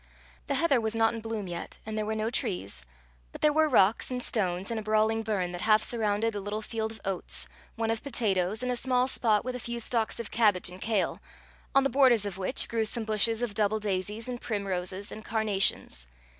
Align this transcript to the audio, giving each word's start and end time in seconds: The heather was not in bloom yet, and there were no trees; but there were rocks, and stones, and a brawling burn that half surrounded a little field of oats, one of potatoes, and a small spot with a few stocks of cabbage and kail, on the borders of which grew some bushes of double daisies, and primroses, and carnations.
The 0.47 0.55
heather 0.55 0.81
was 0.81 0.95
not 0.95 1.13
in 1.13 1.21
bloom 1.21 1.47
yet, 1.47 1.77
and 1.85 1.95
there 1.95 2.07
were 2.07 2.15
no 2.15 2.31
trees; 2.31 2.83
but 3.31 3.41
there 3.41 3.53
were 3.53 3.69
rocks, 3.69 4.09
and 4.09 4.23
stones, 4.23 4.71
and 4.71 4.79
a 4.79 4.81
brawling 4.81 5.21
burn 5.21 5.51
that 5.51 5.61
half 5.61 5.83
surrounded 5.83 6.33
a 6.33 6.39
little 6.39 6.63
field 6.63 6.91
of 6.91 7.01
oats, 7.05 7.47
one 7.75 7.91
of 7.91 8.01
potatoes, 8.01 8.63
and 8.63 8.71
a 8.71 8.75
small 8.75 9.07
spot 9.07 9.45
with 9.45 9.53
a 9.53 9.59
few 9.59 9.79
stocks 9.79 10.19
of 10.19 10.31
cabbage 10.31 10.69
and 10.69 10.81
kail, 10.81 11.19
on 11.75 11.83
the 11.83 11.87
borders 11.91 12.25
of 12.25 12.39
which 12.39 12.67
grew 12.67 12.85
some 12.85 13.03
bushes 13.03 13.43
of 13.43 13.53
double 13.53 13.79
daisies, 13.79 14.27
and 14.27 14.41
primroses, 14.41 15.11
and 15.11 15.23
carnations. 15.23 16.07